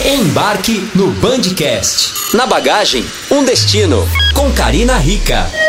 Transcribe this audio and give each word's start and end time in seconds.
Embarque 0.00 0.88
no 0.94 1.08
Bandcast. 1.08 2.34
Na 2.34 2.46
bagagem, 2.46 3.04
um 3.30 3.44
destino. 3.44 4.08
Com 4.34 4.50
Karina 4.50 4.96
Rica. 4.96 5.61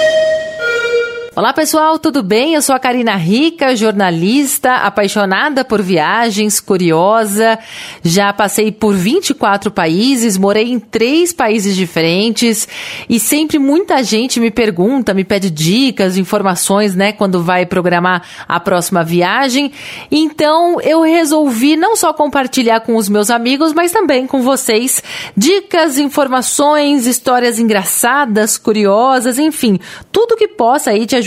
Olá 1.36 1.52
pessoal, 1.52 1.98
tudo 1.98 2.22
bem? 2.22 2.54
Eu 2.54 2.62
sou 2.62 2.76
a 2.76 2.80
Karina 2.80 3.16
Rica, 3.16 3.76
jornalista, 3.76 4.76
apaixonada 4.76 5.66
por 5.66 5.82
viagens, 5.82 6.60
curiosa. 6.60 7.58
Já 8.04 8.32
passei 8.32 8.72
por 8.72 8.94
24 8.94 9.72
países, 9.72 10.38
morei 10.38 10.72
em 10.72 10.80
três 10.80 11.34
países 11.34 11.76
diferentes 11.76 12.68
e 13.10 13.20
sempre 13.20 13.58
muita 13.58 14.04
gente 14.04 14.40
me 14.40 14.52
pergunta, 14.52 15.12
me 15.12 15.24
pede 15.24 15.50
dicas, 15.50 16.18
informações, 16.18 16.94
né, 16.94 17.12
quando 17.12 17.42
vai 17.42 17.66
programar 17.66 18.22
a 18.48 18.60
próxima 18.60 19.04
viagem. 19.04 19.72
Então 20.12 20.80
eu 20.82 21.02
resolvi 21.02 21.76
não 21.76 21.96
só 21.96 22.14
compartilhar 22.14 22.82
com 22.82 22.96
os 22.96 23.10
meus 23.10 23.32
amigos, 23.32 23.74
mas 23.74 23.92
também 23.92 24.28
com 24.28 24.44
vocês 24.44 25.02
dicas, 25.36 25.98
informações, 25.98 27.08
histórias 27.08 27.58
engraçadas, 27.58 28.56
curiosas, 28.56 29.40
enfim, 29.40 29.80
tudo 30.12 30.38
que 30.38 30.48
possa 30.48 30.92
aí 30.92 31.08
te 31.08 31.16
ajudar 31.16 31.23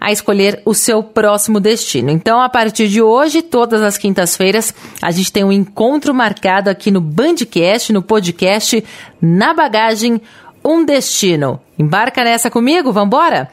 a 0.00 0.12
escolher 0.12 0.60
o 0.64 0.74
seu 0.74 1.02
próximo 1.02 1.58
destino. 1.58 2.10
Então, 2.10 2.40
a 2.40 2.48
partir 2.48 2.88
de 2.88 3.00
hoje, 3.00 3.42
todas 3.42 3.82
as 3.82 3.96
quintas-feiras, 3.96 4.74
a 5.00 5.10
gente 5.10 5.32
tem 5.32 5.44
um 5.44 5.52
encontro 5.52 6.12
marcado 6.12 6.68
aqui 6.68 6.90
no 6.90 7.00
Bandcast, 7.00 7.92
no 7.92 8.02
podcast 8.02 8.84
Na 9.20 9.54
Bagagem 9.54 10.20
Um 10.64 10.84
Destino. 10.84 11.60
Embarca 11.80 12.22
nessa 12.22 12.50
comigo, 12.50 12.92
vambora? 12.92 13.48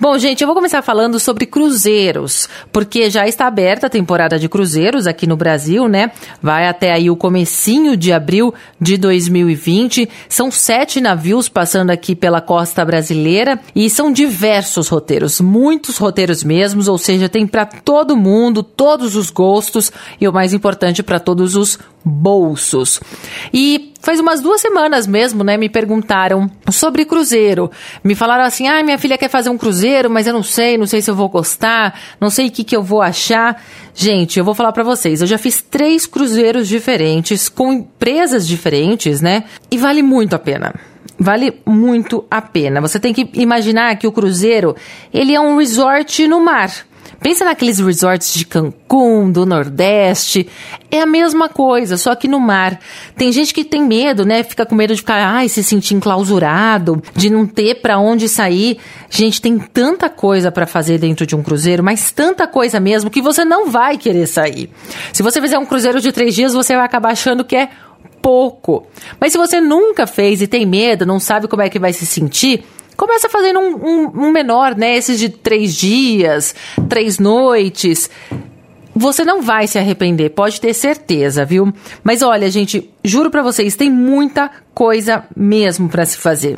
Bom, 0.00 0.16
gente, 0.16 0.40
eu 0.40 0.46
vou 0.46 0.56
começar 0.56 0.80
falando 0.80 1.20
sobre 1.20 1.44
cruzeiros, 1.44 2.48
porque 2.72 3.10
já 3.10 3.28
está 3.28 3.46
aberta 3.46 3.86
a 3.86 3.90
temporada 3.90 4.38
de 4.38 4.48
cruzeiros 4.48 5.06
aqui 5.06 5.26
no 5.26 5.36
Brasil, 5.36 5.86
né? 5.86 6.10
Vai 6.40 6.66
até 6.66 6.90
aí 6.90 7.10
o 7.10 7.16
comecinho 7.16 7.94
de 7.94 8.14
abril 8.14 8.54
de 8.80 8.96
2020. 8.96 10.08
São 10.26 10.50
sete 10.50 11.02
navios 11.02 11.50
passando 11.50 11.90
aqui 11.90 12.16
pela 12.16 12.40
costa 12.40 12.82
brasileira 12.82 13.60
e 13.74 13.90
são 13.90 14.10
diversos 14.10 14.88
roteiros, 14.88 15.38
muitos 15.38 15.98
roteiros 15.98 16.42
mesmos, 16.42 16.88
ou 16.88 16.96
seja, 16.96 17.28
tem 17.28 17.46
para 17.46 17.66
todo 17.66 18.16
mundo, 18.16 18.62
todos 18.62 19.14
os 19.14 19.28
gostos 19.28 19.92
e 20.18 20.26
o 20.26 20.32
mais 20.32 20.54
importante 20.54 21.02
para 21.02 21.20
todos 21.20 21.54
os 21.54 21.78
bolsos. 22.02 23.00
E 23.52 23.92
faz 24.00 24.20
umas 24.20 24.40
duas 24.40 24.60
semanas 24.60 25.08
mesmo, 25.08 25.42
né, 25.42 25.56
me 25.56 25.68
perguntaram 25.68 26.48
sobre 26.70 27.04
cruzeiro. 27.04 27.65
Me 28.02 28.14
falaram 28.14 28.44
assim: 28.44 28.66
ah, 28.66 28.82
minha 28.82 28.98
filha 28.98 29.18
quer 29.18 29.28
fazer 29.28 29.50
um 29.50 29.58
cruzeiro, 29.58 30.10
mas 30.10 30.26
eu 30.26 30.32
não 30.32 30.42
sei, 30.42 30.76
não 30.76 30.86
sei 30.86 31.00
se 31.00 31.10
eu 31.10 31.14
vou 31.14 31.28
gostar, 31.28 31.98
não 32.20 32.30
sei 32.30 32.48
o 32.48 32.50
que, 32.50 32.64
que 32.64 32.76
eu 32.76 32.82
vou 32.82 33.02
achar. 33.02 33.62
Gente, 33.94 34.38
eu 34.38 34.44
vou 34.44 34.54
falar 34.54 34.72
para 34.72 34.84
vocês: 34.84 35.20
eu 35.20 35.26
já 35.26 35.38
fiz 35.38 35.62
três 35.62 36.06
cruzeiros 36.06 36.68
diferentes, 36.68 37.48
com 37.48 37.72
empresas 37.72 38.46
diferentes, 38.46 39.20
né? 39.20 39.44
E 39.70 39.78
vale 39.78 40.02
muito 40.02 40.34
a 40.34 40.38
pena. 40.38 40.74
Vale 41.18 41.60
muito 41.64 42.24
a 42.30 42.42
pena. 42.42 42.80
Você 42.80 43.00
tem 43.00 43.14
que 43.14 43.28
imaginar 43.34 43.96
que 43.96 44.06
o 44.06 44.12
cruzeiro, 44.12 44.76
ele 45.12 45.34
é 45.34 45.40
um 45.40 45.56
resort 45.56 46.26
no 46.26 46.40
mar. 46.44 46.70
Pensa 47.20 47.44
naqueles 47.44 47.78
resorts 47.78 48.34
de 48.34 48.44
Cancún, 48.44 49.30
do 49.30 49.46
Nordeste. 49.46 50.48
É 50.90 51.00
a 51.00 51.06
mesma 51.06 51.48
coisa, 51.48 51.96
só 51.96 52.14
que 52.14 52.28
no 52.28 52.38
mar. 52.38 52.78
Tem 53.16 53.32
gente 53.32 53.52
que 53.52 53.64
tem 53.64 53.82
medo, 53.82 54.24
né? 54.24 54.42
Fica 54.42 54.64
com 54.64 54.74
medo 54.74 54.94
de 54.94 55.00
ficar, 55.00 55.26
ai, 55.26 55.48
se 55.48 55.62
sentir 55.64 55.94
enclausurado, 55.94 57.02
de 57.14 57.30
não 57.30 57.46
ter 57.46 57.76
para 57.76 57.98
onde 57.98 58.28
sair. 58.28 58.78
Gente, 59.10 59.40
tem 59.40 59.58
tanta 59.58 60.08
coisa 60.08 60.52
para 60.52 60.66
fazer 60.66 60.98
dentro 60.98 61.26
de 61.26 61.34
um 61.34 61.42
cruzeiro, 61.42 61.82
mas 61.82 62.10
tanta 62.12 62.46
coisa 62.46 62.78
mesmo 62.78 63.10
que 63.10 63.22
você 63.22 63.44
não 63.44 63.70
vai 63.70 63.98
querer 63.98 64.26
sair. 64.26 64.70
Se 65.12 65.22
você 65.22 65.40
fizer 65.40 65.58
um 65.58 65.66
cruzeiro 65.66 66.00
de 66.00 66.12
três 66.12 66.34
dias, 66.34 66.52
você 66.52 66.74
vai 66.76 66.84
acabar 66.84 67.12
achando 67.12 67.44
que 67.44 67.56
é 67.56 67.68
pouco. 68.26 68.86
Mas 69.20 69.32
se 69.32 69.38
você 69.38 69.60
nunca 69.60 70.06
fez 70.06 70.42
e 70.42 70.46
tem 70.46 70.66
medo, 70.66 71.06
não 71.06 71.20
sabe 71.20 71.46
como 71.46 71.62
é 71.62 71.68
que 71.68 71.78
vai 71.78 71.92
se 71.92 72.04
sentir, 72.04 72.64
Começa 72.96 73.28
fazendo 73.28 73.60
um, 73.60 73.74
um, 73.74 74.26
um 74.26 74.30
menor, 74.32 74.74
né? 74.74 74.96
Esses 74.96 75.18
de 75.18 75.28
três 75.28 75.74
dias, 75.74 76.54
três 76.88 77.18
noites. 77.18 78.10
Você 78.94 79.24
não 79.24 79.42
vai 79.42 79.66
se 79.66 79.78
arrepender, 79.78 80.30
pode 80.30 80.58
ter 80.58 80.72
certeza, 80.72 81.44
viu? 81.44 81.70
Mas 82.02 82.22
olha, 82.22 82.50
gente, 82.50 82.90
juro 83.04 83.30
para 83.30 83.42
vocês, 83.42 83.76
tem 83.76 83.90
muita 83.90 84.50
coisa 84.72 85.24
mesmo 85.36 85.86
para 85.86 86.06
se 86.06 86.16
fazer. 86.16 86.56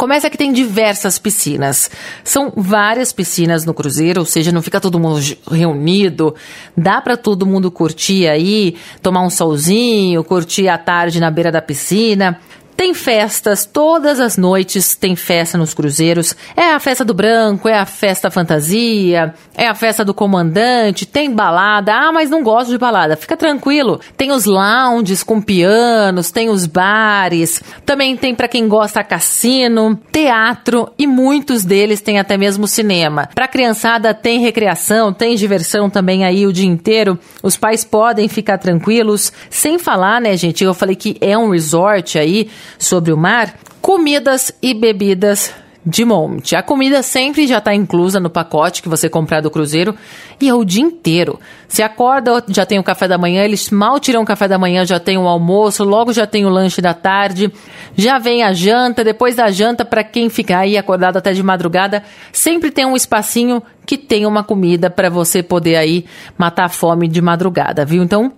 Começa 0.00 0.30
que 0.30 0.38
tem 0.38 0.50
diversas 0.50 1.18
piscinas. 1.18 1.90
São 2.24 2.50
várias 2.56 3.12
piscinas 3.12 3.66
no 3.66 3.74
cruzeiro, 3.74 4.20
ou 4.20 4.24
seja, 4.24 4.50
não 4.50 4.62
fica 4.62 4.80
todo 4.80 4.98
mundo 4.98 5.20
reunido. 5.50 6.34
Dá 6.74 7.02
para 7.02 7.18
todo 7.18 7.44
mundo 7.44 7.70
curtir 7.70 8.26
aí, 8.26 8.76
tomar 9.02 9.20
um 9.20 9.28
solzinho, 9.28 10.24
curtir 10.24 10.68
a 10.68 10.78
tarde 10.78 11.20
na 11.20 11.30
beira 11.30 11.52
da 11.52 11.60
piscina. 11.60 12.40
Tem 12.80 12.94
festas, 12.94 13.66
todas 13.66 14.18
as 14.18 14.38
noites 14.38 14.96
tem 14.96 15.14
festa 15.14 15.58
nos 15.58 15.74
cruzeiros. 15.74 16.34
É 16.56 16.72
a 16.72 16.80
festa 16.80 17.04
do 17.04 17.12
branco, 17.12 17.68
é 17.68 17.78
a 17.78 17.84
festa 17.84 18.30
fantasia, 18.30 19.34
é 19.54 19.68
a 19.68 19.74
festa 19.74 20.02
do 20.02 20.14
comandante, 20.14 21.04
tem 21.04 21.30
balada. 21.30 21.92
Ah, 21.92 22.10
mas 22.10 22.30
não 22.30 22.42
gosto 22.42 22.70
de 22.70 22.78
balada. 22.78 23.18
Fica 23.18 23.36
tranquilo. 23.36 24.00
Tem 24.16 24.32
os 24.32 24.46
lounges 24.46 25.22
com 25.22 25.42
pianos, 25.42 26.30
tem 26.30 26.48
os 26.48 26.64
bares. 26.64 27.62
Também 27.84 28.16
tem 28.16 28.34
para 28.34 28.48
quem 28.48 28.66
gosta 28.66 29.04
cassino, 29.04 30.00
teatro 30.10 30.90
e 30.98 31.06
muitos 31.06 31.62
deles 31.62 32.00
têm 32.00 32.18
até 32.18 32.38
mesmo 32.38 32.66
cinema. 32.66 33.28
Para 33.34 33.46
criançada 33.46 34.14
tem 34.14 34.40
recreação, 34.40 35.12
tem 35.12 35.34
diversão 35.34 35.90
também 35.90 36.24
aí 36.24 36.46
o 36.46 36.52
dia 36.52 36.66
inteiro. 36.66 37.18
Os 37.42 37.58
pais 37.58 37.84
podem 37.84 38.26
ficar 38.26 38.56
tranquilos, 38.56 39.30
sem 39.50 39.78
falar, 39.78 40.18
né, 40.18 40.34
gente? 40.34 40.64
Eu 40.64 40.72
falei 40.72 40.96
que 40.96 41.18
é 41.20 41.36
um 41.36 41.50
resort 41.50 42.18
aí 42.18 42.48
sobre 42.78 43.12
o 43.12 43.16
mar, 43.16 43.54
comidas 43.80 44.52
e 44.62 44.74
bebidas 44.74 45.54
de 45.84 46.04
monte. 46.04 46.54
A 46.54 46.62
comida 46.62 47.02
sempre 47.02 47.46
já 47.46 47.58
está 47.58 47.74
inclusa 47.74 48.20
no 48.20 48.28
pacote 48.28 48.82
que 48.82 48.88
você 48.88 49.08
comprar 49.08 49.40
do 49.40 49.50
cruzeiro 49.50 49.94
e 50.38 50.48
é 50.48 50.54
o 50.54 50.64
dia 50.64 50.82
inteiro. 50.82 51.40
Você 51.66 51.82
acorda, 51.82 52.44
já 52.48 52.66
tem 52.66 52.78
o 52.78 52.84
café 52.84 53.08
da 53.08 53.16
manhã, 53.16 53.42
eles 53.42 53.70
mal 53.70 53.98
tiram 53.98 54.22
o 54.22 54.26
café 54.26 54.46
da 54.46 54.58
manhã, 54.58 54.84
já 54.84 55.00
tem 55.00 55.16
o 55.16 55.26
almoço, 55.26 55.82
logo 55.82 56.12
já 56.12 56.26
tem 56.26 56.44
o 56.44 56.50
lanche 56.50 56.82
da 56.82 56.92
tarde, 56.92 57.50
já 57.96 58.18
vem 58.18 58.42
a 58.42 58.52
janta, 58.52 59.02
depois 59.02 59.34
da 59.34 59.50
janta, 59.50 59.84
para 59.84 60.04
quem 60.04 60.28
ficar 60.28 60.60
aí 60.60 60.76
acordado 60.76 61.16
até 61.16 61.32
de 61.32 61.42
madrugada, 61.42 62.02
sempre 62.30 62.70
tem 62.70 62.84
um 62.84 62.96
espacinho 62.96 63.62
que 63.86 63.96
tem 63.96 64.26
uma 64.26 64.44
comida 64.44 64.90
para 64.90 65.08
você 65.08 65.42
poder 65.42 65.76
aí 65.76 66.04
matar 66.36 66.66
a 66.66 66.68
fome 66.68 67.08
de 67.08 67.22
madrugada, 67.22 67.86
viu? 67.86 68.02
Então, 68.02 68.32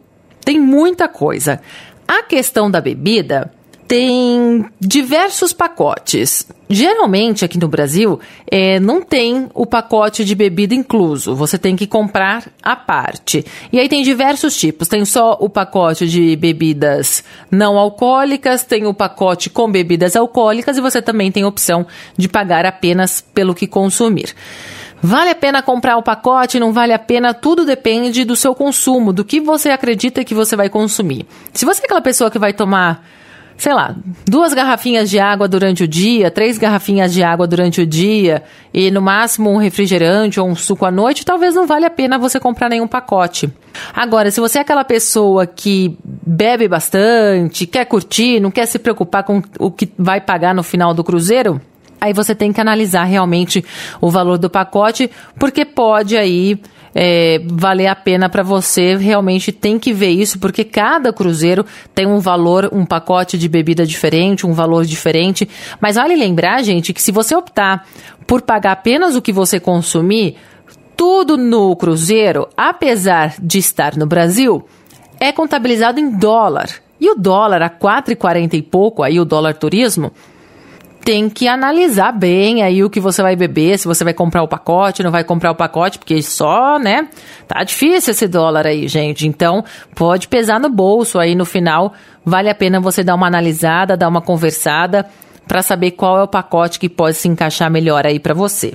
tem 0.45 0.61
muita 0.61 1.09
coisa. 1.09 1.61
A 2.07 2.23
questão 2.23 2.71
da 2.71 2.81
bebida, 2.81 3.51
tem 3.93 4.65
diversos 4.81 5.53
pacotes. 5.53 6.47
Geralmente 6.67 7.45
aqui 7.45 7.59
no 7.59 7.69
Brasil 7.69 8.19
é, 8.51 8.81
não 8.81 9.03
tem 9.03 9.51
o 9.53 9.67
pacote 9.67 10.25
de 10.25 10.35
bebida 10.35 10.75
incluso, 10.75 11.35
você 11.35 11.59
tem 11.59 11.77
que 11.77 11.87
comprar 11.87 12.49
à 12.63 12.75
parte. 12.75 13.45
E 13.71 13.79
aí 13.79 13.91
tem 13.91 14.03
diversos 14.03 14.57
tipos: 14.57 14.89
tem 14.89 15.05
só 15.05 15.37
o 15.39 15.47
pacote 15.47 16.09
de 16.09 16.35
bebidas 16.37 17.23
não 17.51 17.77
alcoólicas, 17.77 18.65
tem 18.65 18.87
o 18.87 18.95
pacote 18.95 19.51
com 19.51 19.71
bebidas 19.71 20.17
alcoólicas 20.17 20.79
e 20.79 20.81
você 20.81 21.03
também 21.03 21.31
tem 21.31 21.43
a 21.43 21.49
opção 21.49 21.87
de 22.17 22.31
pagar 22.31 22.65
apenas 22.65 23.21
pelo 23.21 23.55
que 23.55 23.67
consumir. 23.67 24.35
Vale 25.03 25.29
a 25.29 25.35
pena 25.35 25.61
comprar 25.61 25.99
o 25.99 26.03
pacote? 26.03 26.59
Não 26.59 26.73
vale 26.73 26.95
a 26.95 26.99
pena? 26.99 27.35
Tudo 27.35 27.67
depende 27.67 28.25
do 28.25 28.37
seu 28.37 28.55
consumo, 28.55 29.13
do 29.13 29.23
que 29.23 29.39
você 29.39 29.69
acredita 29.69 30.25
que 30.25 30.35
você 30.35 30.57
vai 30.57 30.71
consumir. 30.71 31.27
Se 31.53 31.67
você 31.67 31.83
é 31.83 31.85
aquela 31.85 32.01
pessoa 32.01 32.31
que 32.31 32.39
vai 32.39 32.55
tomar 32.55 33.05
sei 33.57 33.75
lá, 33.75 33.95
duas 34.27 34.55
garrafinhas 34.55 35.09
de 35.11 35.19
água 35.19 35.47
durante 35.47 35.85
o 35.85 35.89
dia, 35.89 36.31
três 36.31 36.59
garrafinhas 36.59 37.13
de 37.13 37.23
água 37.23 37.47
durante 37.47 37.81
o 37.81 37.87
dia 37.87 38.43
e 38.73 38.91
no 38.91 39.01
máximo 39.01 39.51
um 39.51 39.57
refrigerante 39.57 40.41
ou 40.41 40.49
um 40.49 40.55
suco 40.55 40.85
à 40.85 40.91
noite, 40.91 41.25
talvez 41.25 41.55
não 41.55 41.67
valha 41.67 41.87
a 41.87 41.91
pena 41.91 42.19
você 42.19 42.41
comprar 42.41 42.69
nenhum 42.69 42.89
pacote. 42.89 43.51
Agora, 43.95 44.31
se 44.31 44.41
você 44.41 44.59
é 44.59 44.61
aquela 44.63 44.85
pessoa 44.85 45.47
que 45.47 45.97
bebe 46.05 46.69
bastante, 46.69 47.67
quer 47.67 47.85
curtir, 47.85 48.41
não 48.41 48.51
quer 48.51 48.67
se 48.67 48.79
preocupar 48.79 49.25
com 49.25 49.43
o 49.59 49.71
que 49.71 49.93
vai 49.99 50.21
pagar 50.21 50.55
no 50.55 50.63
final 50.63 50.93
do 50.93 51.05
cruzeiro, 51.05 51.61
aí 52.01 52.13
você 52.13 52.35
tem 52.35 52.53
que 52.53 52.61
analisar 52.61 53.05
realmente 53.05 53.65
o 54.01 54.11
valor 54.11 54.39
do 54.39 54.51
pacote, 54.51 55.09
porque 55.39 55.65
pode 55.65 56.17
aí 56.17 56.61
é, 56.95 57.41
valer 57.47 57.87
a 57.87 57.97
pena 57.97 58.29
para 58.29 58.43
você. 58.43 58.97
Realmente 58.97 59.53
tem 59.53 59.79
que 59.79 59.93
ver 59.93 60.11
isso, 60.11 60.39
porque 60.39 60.65
cada 60.65 61.13
cruzeiro 61.13 61.65
tem 61.95 62.07
um 62.07 62.19
valor, 62.19 62.69
um 62.73 62.85
pacote 62.85 63.39
de 63.39 63.49
bebida 63.49 63.87
diferente, 63.87 64.47
um 64.47 64.53
valor 64.53 64.85
diferente. 64.85 65.49
Mas 65.81 65.97
vale 65.97 66.17
lembrar, 66.17 66.63
gente, 66.63 66.93
que 66.93 67.03
se 67.03 67.13
você 67.13 67.35
optar 67.35 67.87
por 68.27 68.43
pagar 68.43 68.73
apenas 68.73 69.17
o 69.17 69.23
que 69.23 69.33
você 69.33 69.59
consumir, 69.59 70.37
tudo 70.97 71.37
no 71.37 71.75
cruzeiro, 71.77 72.49
apesar 72.57 73.35
de 73.41 73.59
estar 73.59 73.97
no 73.97 74.07
Brasil, 74.07 74.65
é 75.19 75.33
contabilizado 75.33 75.99
em 75.99 76.11
dólar. 76.11 76.69
E 77.01 77.11
o 77.11 77.17
dólar 77.17 77.63
a 77.63 77.71
4,40 77.71 78.55
e 78.55 78.63
pouco, 78.63 79.03
aí 79.03 79.19
o 79.19 79.25
dólar 79.25 79.55
turismo, 79.55 80.13
tem 81.05 81.29
que 81.29 81.49
analisar 81.49 82.13
bem 82.13 82.63
aí 82.63 82.83
o 82.85 82.91
que 82.91 83.01
você 83.01 83.23
vai 83.23 83.35
beber, 83.35 83.79
se 83.79 83.87
você 83.87 84.05
vai 84.05 84.15
comprar 84.15 84.43
o 84.43 84.49
pacote, 84.49 85.03
não 85.03 85.11
vai 85.11 85.25
comprar 85.25 85.51
o 85.51 85.55
pacote, 85.55 85.99
porque 85.99 86.23
só, 86.23 86.79
né? 86.79 87.09
Tá 87.47 87.63
difícil 87.65 88.13
esse 88.13 88.29
dólar 88.29 88.67
aí, 88.67 88.87
gente. 88.87 89.27
Então, 89.27 89.65
pode 89.95 90.29
pesar 90.29 90.61
no 90.61 90.69
bolso 90.69 91.19
aí 91.19 91.35
no 91.35 91.45
final. 91.45 91.93
Vale 92.25 92.49
a 92.49 92.55
pena 92.55 92.81
você 92.81 93.03
dar 93.03 93.17
uma 93.17 93.27
analisada, 93.27 93.97
dar 93.97 94.09
uma 94.09 94.21
conversada 94.23 95.07
para 95.47 95.61
saber 95.61 95.93
qual 95.93 96.19
é 96.19 96.23
o 96.23 96.29
pacote 96.29 96.79
que 96.79 96.89
pode 96.89 97.17
se 97.17 97.29
encaixar 97.29 97.71
melhor 97.71 98.07
aí 98.07 98.21
para 98.21 98.33
você. 98.33 98.73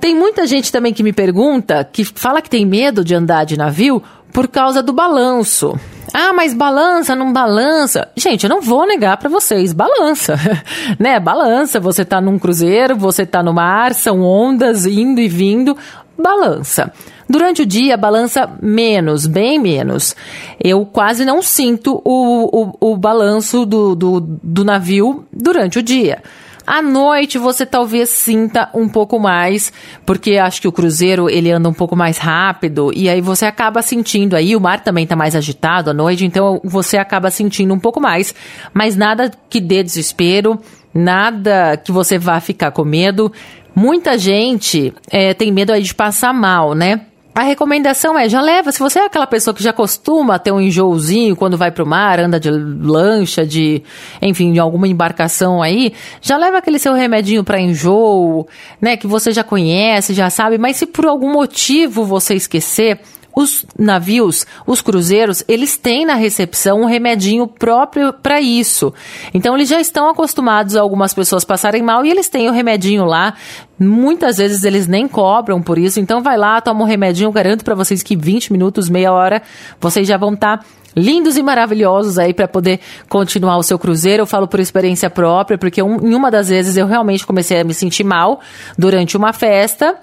Tem 0.00 0.14
muita 0.14 0.46
gente 0.46 0.72
também 0.72 0.92
que 0.92 1.02
me 1.02 1.12
pergunta, 1.12 1.84
que 1.84 2.04
fala 2.04 2.42
que 2.42 2.50
tem 2.50 2.66
medo 2.66 3.04
de 3.04 3.14
andar 3.14 3.44
de 3.44 3.56
navio 3.56 4.02
por 4.32 4.48
causa 4.48 4.82
do 4.82 4.92
balanço. 4.92 5.78
Ah, 6.12 6.32
mas 6.32 6.54
balança, 6.54 7.14
não 7.14 7.32
balança. 7.32 8.08
Gente, 8.16 8.44
eu 8.44 8.50
não 8.50 8.60
vou 8.60 8.86
negar 8.86 9.16
para 9.16 9.28
vocês, 9.28 9.72
balança. 9.72 10.36
né? 10.98 11.20
Balança, 11.20 11.78
você 11.78 12.04
tá 12.04 12.20
num 12.20 12.38
cruzeiro, 12.38 12.96
você 12.96 13.24
tá 13.24 13.42
no 13.42 13.52
mar, 13.52 13.94
são 13.94 14.22
ondas 14.22 14.86
indo 14.86 15.20
e 15.20 15.28
vindo, 15.28 15.76
balança. 16.18 16.92
Durante 17.28 17.62
o 17.62 17.66
dia, 17.66 17.96
balança 17.96 18.50
menos, 18.60 19.26
bem 19.26 19.58
menos. 19.58 20.16
Eu 20.58 20.84
quase 20.84 21.24
não 21.24 21.40
sinto 21.40 22.02
o, 22.04 22.72
o, 22.80 22.92
o 22.92 22.96
balanço 22.96 23.64
do, 23.64 23.94
do, 23.94 24.20
do 24.20 24.64
navio 24.64 25.24
durante 25.32 25.78
o 25.78 25.82
dia. 25.82 26.22
À 26.70 26.80
noite 26.80 27.36
você 27.36 27.66
talvez 27.66 28.10
sinta 28.10 28.70
um 28.72 28.88
pouco 28.88 29.18
mais, 29.18 29.72
porque 30.06 30.38
acho 30.38 30.60
que 30.60 30.68
o 30.68 30.72
cruzeiro 30.72 31.28
ele 31.28 31.50
anda 31.50 31.68
um 31.68 31.72
pouco 31.72 31.96
mais 31.96 32.16
rápido 32.16 32.92
e 32.94 33.08
aí 33.08 33.20
você 33.20 33.44
acaba 33.44 33.82
sentindo 33.82 34.36
aí, 34.36 34.54
o 34.54 34.60
mar 34.60 34.78
também 34.78 35.02
está 35.02 35.16
mais 35.16 35.34
agitado 35.34 35.90
à 35.90 35.92
noite, 35.92 36.24
então 36.24 36.60
você 36.62 36.96
acaba 36.96 37.28
sentindo 37.28 37.74
um 37.74 37.78
pouco 37.80 38.00
mais, 38.00 38.32
mas 38.72 38.94
nada 38.94 39.32
que 39.48 39.60
dê 39.60 39.82
desespero, 39.82 40.60
nada 40.94 41.76
que 41.76 41.90
você 41.90 42.16
vá 42.16 42.38
ficar 42.38 42.70
com 42.70 42.84
medo. 42.84 43.32
Muita 43.74 44.16
gente 44.16 44.94
é, 45.10 45.34
tem 45.34 45.50
medo 45.50 45.72
aí 45.72 45.82
de 45.82 45.92
passar 45.92 46.32
mal, 46.32 46.72
né? 46.72 47.00
A 47.40 47.42
recomendação 47.42 48.18
é, 48.18 48.28
já 48.28 48.38
leva, 48.38 48.70
se 48.70 48.78
você 48.78 48.98
é 48.98 49.06
aquela 49.06 49.26
pessoa 49.26 49.54
que 49.54 49.62
já 49.62 49.72
costuma 49.72 50.38
ter 50.38 50.52
um 50.52 50.60
enjoozinho 50.60 51.34
quando 51.34 51.56
vai 51.56 51.70
pro 51.70 51.86
mar, 51.86 52.20
anda 52.20 52.38
de 52.38 52.50
lancha, 52.50 53.46
de, 53.46 53.82
enfim, 54.20 54.52
de 54.52 54.60
alguma 54.60 54.86
embarcação 54.86 55.62
aí, 55.62 55.94
já 56.20 56.36
leva 56.36 56.58
aquele 56.58 56.78
seu 56.78 56.92
remedinho 56.92 57.42
para 57.42 57.58
enjoo, 57.58 58.46
né, 58.78 58.94
que 58.94 59.06
você 59.06 59.32
já 59.32 59.42
conhece, 59.42 60.12
já 60.12 60.28
sabe, 60.28 60.58
mas 60.58 60.76
se 60.76 60.84
por 60.84 61.06
algum 61.06 61.32
motivo 61.32 62.04
você 62.04 62.34
esquecer, 62.34 63.00
os 63.34 63.64
navios, 63.78 64.46
os 64.66 64.82
cruzeiros, 64.82 65.44
eles 65.46 65.76
têm 65.76 66.04
na 66.04 66.14
recepção 66.14 66.82
um 66.82 66.86
remedinho 66.86 67.46
próprio 67.46 68.12
para 68.12 68.40
isso. 68.40 68.92
Então 69.32 69.54
eles 69.54 69.68
já 69.68 69.80
estão 69.80 70.08
acostumados 70.08 70.76
a 70.76 70.80
algumas 70.80 71.14
pessoas 71.14 71.44
passarem 71.44 71.82
mal 71.82 72.04
e 72.04 72.10
eles 72.10 72.28
têm 72.28 72.48
o 72.48 72.52
remedinho 72.52 73.04
lá. 73.04 73.34
Muitas 73.78 74.36
vezes 74.36 74.64
eles 74.64 74.86
nem 74.86 75.08
cobram 75.08 75.62
por 75.62 75.78
isso. 75.78 76.00
Então 76.00 76.22
vai 76.22 76.36
lá, 76.36 76.60
toma 76.60 76.82
um 76.82 76.86
remedinho, 76.86 77.32
garanto 77.32 77.64
para 77.64 77.74
vocês 77.74 78.02
que 78.02 78.16
20 78.16 78.52
minutos, 78.52 78.88
meia 78.88 79.12
hora, 79.12 79.42
vocês 79.80 80.06
já 80.06 80.16
vão 80.16 80.34
estar 80.34 80.58
tá 80.58 80.64
lindos 80.94 81.36
e 81.36 81.42
maravilhosos 81.42 82.18
aí 82.18 82.34
para 82.34 82.48
poder 82.48 82.80
continuar 83.08 83.56
o 83.56 83.62
seu 83.62 83.78
cruzeiro. 83.78 84.22
Eu 84.22 84.26
falo 84.26 84.48
por 84.48 84.60
experiência 84.60 85.08
própria, 85.08 85.56
porque 85.56 85.82
um, 85.82 86.06
em 86.06 86.14
uma 86.14 86.30
das 86.30 86.48
vezes 86.48 86.76
eu 86.76 86.86
realmente 86.86 87.26
comecei 87.26 87.60
a 87.60 87.64
me 87.64 87.74
sentir 87.74 88.04
mal 88.04 88.40
durante 88.76 89.16
uma 89.16 89.32
festa. 89.32 89.96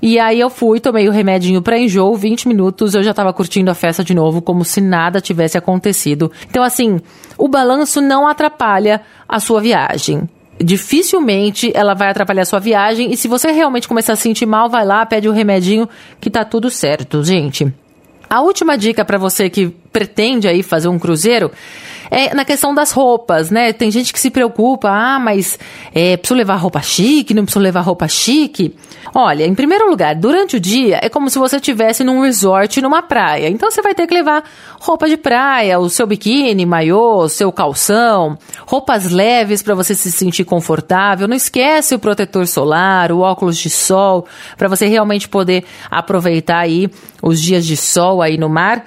E 0.00 0.18
aí 0.18 0.38
eu 0.38 0.50
fui, 0.50 0.80
tomei 0.80 1.08
o 1.08 1.12
remedinho 1.12 1.62
para 1.62 1.78
enjoo, 1.78 2.14
20 2.14 2.48
minutos 2.48 2.94
eu 2.94 3.02
já 3.02 3.10
estava 3.10 3.32
curtindo 3.32 3.70
a 3.70 3.74
festa 3.74 4.04
de 4.04 4.14
novo, 4.14 4.42
como 4.42 4.64
se 4.64 4.80
nada 4.80 5.20
tivesse 5.20 5.56
acontecido. 5.56 6.30
Então, 6.48 6.62
assim, 6.62 7.00
o 7.38 7.48
balanço 7.48 8.00
não 8.00 8.26
atrapalha 8.26 9.00
a 9.28 9.40
sua 9.40 9.60
viagem 9.60 10.28
dificilmente 10.58 11.70
ela 11.74 11.94
vai 11.94 12.08
atrapalhar 12.08 12.44
sua 12.44 12.58
viagem. 12.58 13.12
E 13.12 13.16
se 13.16 13.28
você 13.28 13.50
realmente 13.50 13.86
começar 13.86 14.14
a 14.14 14.16
sentir 14.16 14.46
mal, 14.46 14.68
vai 14.68 14.84
lá, 14.84 15.04
pede 15.04 15.28
o 15.28 15.32
remedinho 15.32 15.88
que 16.20 16.30
tá 16.30 16.44
tudo 16.44 16.70
certo, 16.70 17.22
gente. 17.22 17.72
A 18.28 18.40
última 18.40 18.76
dica 18.76 19.04
para 19.04 19.18
você 19.18 19.48
que 19.48 19.68
pretende 19.92 20.48
aí 20.48 20.62
fazer 20.62 20.88
um 20.88 20.98
cruzeiro 20.98 21.50
é 22.10 22.34
na 22.34 22.44
questão 22.44 22.74
das 22.74 22.92
roupas, 22.92 23.50
né? 23.50 23.72
Tem 23.72 23.90
gente 23.90 24.12
que 24.12 24.20
se 24.20 24.30
preocupa, 24.30 24.88
ah, 24.90 25.18
mas 25.18 25.58
é, 25.94 26.16
preciso 26.16 26.36
levar 26.36 26.56
roupa 26.56 26.80
chique, 26.80 27.34
não 27.34 27.44
preciso 27.44 27.62
levar 27.62 27.80
roupa 27.80 28.08
chique. 28.08 28.74
Olha, 29.14 29.44
em 29.44 29.54
primeiro 29.54 29.88
lugar, 29.88 30.14
durante 30.14 30.56
o 30.56 30.60
dia 30.60 30.98
é 31.02 31.08
como 31.08 31.30
se 31.30 31.38
você 31.38 31.56
estivesse 31.56 32.04
num 32.04 32.20
resort 32.20 32.80
numa 32.82 33.02
praia. 33.02 33.48
Então 33.48 33.70
você 33.70 33.80
vai 33.80 33.94
ter 33.94 34.06
que 34.06 34.14
levar 34.14 34.44
roupa 34.80 35.08
de 35.08 35.16
praia, 35.16 35.78
o 35.78 35.88
seu 35.88 36.06
biquíni, 36.06 36.66
maiô, 36.66 37.28
seu 37.28 37.50
calção, 37.50 38.36
roupas 38.66 39.10
leves 39.10 39.62
para 39.62 39.74
você 39.74 39.94
se 39.94 40.12
sentir 40.12 40.44
confortável. 40.44 41.26
Não 41.26 41.36
esquece 41.36 41.94
o 41.94 41.98
protetor 41.98 42.46
solar, 42.46 43.10
o 43.10 43.20
óculos 43.20 43.56
de 43.56 43.70
sol, 43.70 44.26
para 44.56 44.68
você 44.68 44.86
realmente 44.86 45.28
poder 45.28 45.64
aproveitar 45.90 46.58
aí 46.58 46.90
os 47.22 47.40
dias 47.40 47.64
de 47.64 47.76
sol 47.76 48.20
aí 48.20 48.36
no 48.36 48.48
mar. 48.48 48.84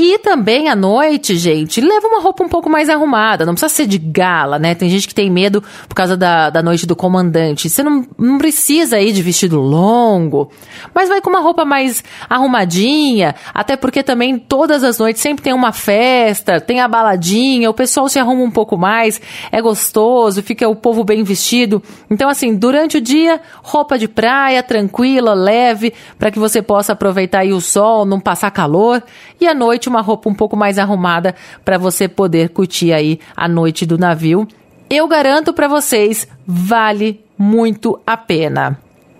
E 0.00 0.16
também 0.18 0.68
à 0.68 0.76
noite, 0.76 1.36
gente, 1.36 1.80
leva 1.80 2.06
uma 2.06 2.20
roupa 2.20 2.44
um 2.44 2.48
pouco 2.48 2.70
mais 2.70 2.88
arrumada. 2.88 3.44
Não 3.44 3.54
precisa 3.54 3.74
ser 3.74 3.84
de 3.84 3.98
gala, 3.98 4.56
né? 4.56 4.72
Tem 4.72 4.88
gente 4.88 5.08
que 5.08 5.14
tem 5.14 5.28
medo 5.28 5.60
por 5.88 5.94
causa 5.96 6.16
da, 6.16 6.50
da 6.50 6.62
noite 6.62 6.86
do 6.86 6.94
comandante. 6.94 7.68
Você 7.68 7.82
não, 7.82 8.06
não 8.16 8.38
precisa 8.38 9.00
ir 9.00 9.10
de 9.10 9.20
vestido 9.20 9.58
longo, 9.58 10.52
mas 10.94 11.08
vai 11.08 11.20
com 11.20 11.28
uma 11.28 11.40
roupa 11.40 11.64
mais 11.64 12.04
arrumadinha. 12.30 13.34
Até 13.52 13.76
porque 13.76 14.04
também 14.04 14.38
todas 14.38 14.84
as 14.84 15.00
noites 15.00 15.20
sempre 15.20 15.42
tem 15.42 15.52
uma 15.52 15.72
festa, 15.72 16.60
tem 16.60 16.78
a 16.80 16.86
baladinha, 16.86 17.68
o 17.68 17.74
pessoal 17.74 18.08
se 18.08 18.20
arruma 18.20 18.44
um 18.44 18.52
pouco 18.52 18.78
mais, 18.78 19.20
é 19.50 19.60
gostoso, 19.60 20.44
fica 20.44 20.68
o 20.68 20.76
povo 20.76 21.02
bem 21.02 21.24
vestido. 21.24 21.82
Então, 22.08 22.28
assim, 22.28 22.54
durante 22.54 22.98
o 22.98 23.00
dia, 23.00 23.40
roupa 23.64 23.98
de 23.98 24.06
praia, 24.06 24.62
tranquila, 24.62 25.34
leve, 25.34 25.92
para 26.16 26.30
que 26.30 26.38
você 26.38 26.62
possa 26.62 26.92
aproveitar 26.92 27.40
aí 27.40 27.52
o 27.52 27.60
sol, 27.60 28.06
não 28.06 28.20
passar 28.20 28.52
calor. 28.52 29.02
E 29.40 29.48
à 29.48 29.54
noite, 29.54 29.87
uma 29.88 30.00
roupa 30.00 30.28
um 30.28 30.34
pouco 30.34 30.56
mais 30.56 30.78
arrumada 30.78 31.34
para 31.64 31.78
você 31.78 32.06
poder 32.06 32.50
curtir 32.50 32.92
aí 32.92 33.18
a 33.36 33.48
noite 33.48 33.84
do 33.84 33.98
navio. 33.98 34.46
Eu 34.90 35.06
garanto 35.06 35.52
para 35.52 35.68
vocês, 35.68 36.26
vale 36.46 37.20
muito 37.36 38.00
a 38.06 38.16
pena. 38.16 38.78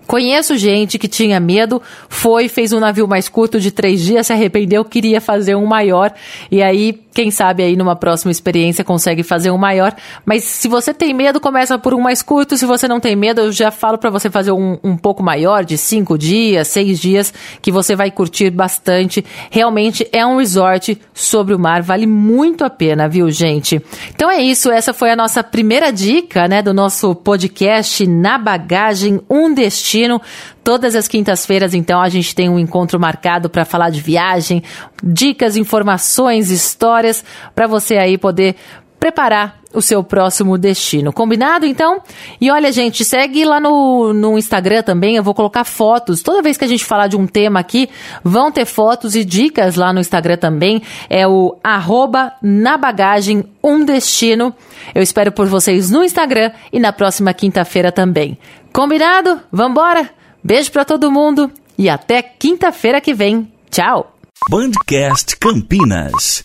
Conheço 0.09 0.57
gente 0.57 0.97
que 0.97 1.07
tinha 1.07 1.39
medo, 1.39 1.79
foi, 2.09 2.49
fez 2.49 2.73
um 2.73 2.79
navio 2.79 3.07
mais 3.07 3.29
curto 3.29 3.59
de 3.59 3.69
três 3.69 4.01
dias, 4.01 4.25
se 4.25 4.33
arrependeu, 4.33 4.83
queria 4.83 5.21
fazer 5.21 5.53
um 5.53 5.67
maior. 5.67 6.11
E 6.49 6.63
aí, 6.63 6.99
quem 7.13 7.31
sabe 7.31 7.63
aí 7.63 7.75
numa 7.75 7.95
próxima 7.95 8.31
experiência 8.31 8.83
consegue 8.83 9.23
fazer 9.23 9.51
um 9.51 9.57
maior. 9.57 9.95
Mas 10.25 10.43
se 10.43 10.67
você 10.67 10.93
tem 10.93 11.13
medo, 11.13 11.39
começa 11.39 11.77
por 11.77 11.93
um 11.93 12.01
mais 12.01 12.21
curto. 12.21 12.55
Se 12.55 12.65
você 12.65 12.87
não 12.87 12.99
tem 12.99 13.15
medo, 13.15 13.41
eu 13.41 13.51
já 13.51 13.71
falo 13.71 13.97
para 13.97 14.09
você 14.09 14.29
fazer 14.29 14.51
um, 14.51 14.77
um 14.83 14.95
pouco 14.95 15.23
maior, 15.23 15.65
de 15.65 15.77
cinco 15.77 16.17
dias, 16.17 16.67
seis 16.67 16.99
dias, 16.99 17.33
que 17.61 17.71
você 17.71 17.95
vai 17.95 18.11
curtir 18.11 18.49
bastante. 18.51 19.25
Realmente 19.49 20.07
é 20.11 20.25
um 20.25 20.37
resort 20.37 20.99
sobre 21.13 21.53
o 21.53 21.59
mar, 21.59 21.81
vale 21.81 22.05
muito 22.05 22.63
a 22.63 22.69
pena, 22.69 23.07
viu, 23.07 23.29
gente? 23.31 23.81
Então 24.13 24.29
é 24.29 24.41
isso, 24.41 24.71
essa 24.71 24.93
foi 24.93 25.11
a 25.11 25.15
nossa 25.15 25.43
primeira 25.43 25.91
dica, 25.91 26.47
né, 26.47 26.61
do 26.61 26.73
nosso 26.73 27.15
podcast 27.15 28.05
Na 28.07 28.37
Bagagem, 28.37 29.19
um 29.29 29.53
Destino. 29.53 30.21
Todas 30.69 30.95
as 30.95 31.07
quintas-feiras, 31.07 31.73
então, 31.73 31.99
a 31.99 32.09
gente 32.09 32.35
tem 32.35 32.47
um 32.47 32.59
encontro 32.59 32.99
marcado 32.99 33.49
para 33.49 33.65
falar 33.65 33.89
de 33.89 34.01
viagem, 34.01 34.61
dicas, 35.03 35.57
informações, 35.57 36.51
histórias, 36.51 37.25
para 37.55 37.65
você 37.65 37.97
aí 37.97 38.19
poder 38.19 38.55
preparar 38.99 39.61
o 39.73 39.81
seu 39.81 40.03
próximo 40.03 40.59
destino. 40.59 41.11
Combinado, 41.11 41.65
então? 41.65 42.03
E 42.39 42.51
olha, 42.51 42.71
gente, 42.71 43.03
segue 43.03 43.43
lá 43.45 43.59
no, 43.59 44.13
no 44.13 44.37
Instagram 44.37 44.83
também. 44.83 45.15
Eu 45.15 45.23
vou 45.23 45.33
colocar 45.33 45.63
fotos. 45.63 46.21
Toda 46.21 46.43
vez 46.43 46.55
que 46.55 46.65
a 46.65 46.67
gente 46.67 46.85
falar 46.85 47.07
de 47.07 47.17
um 47.17 47.25
tema 47.25 47.59
aqui, 47.59 47.89
vão 48.23 48.51
ter 48.51 48.65
fotos 48.65 49.15
e 49.15 49.25
dicas 49.25 49.75
lá 49.75 49.91
no 49.91 49.99
Instagram 49.99 50.37
também. 50.37 50.83
É 51.09 51.27
o 51.27 51.57
arroba 51.63 52.31
na 52.43 52.77
bagagem 52.77 53.43
um 53.63 53.83
destino. 53.83 54.53
Eu 54.93 55.01
espero 55.01 55.31
por 55.31 55.47
vocês 55.47 55.89
no 55.89 56.03
Instagram 56.03 56.51
e 56.71 56.79
na 56.79 56.93
próxima 56.93 57.33
quinta-feira 57.33 57.91
também. 57.91 58.37
Combinado? 58.71 59.41
Vambora? 59.51 60.18
Beijo 60.43 60.71
para 60.71 60.85
todo 60.85 61.11
mundo 61.11 61.51
e 61.77 61.89
até 61.89 62.21
quinta-feira 62.21 63.01
que 63.01 63.13
vem. 63.13 63.51
Tchau! 63.69 64.15
Bandcast 64.49 65.37
Campinas. 65.37 66.43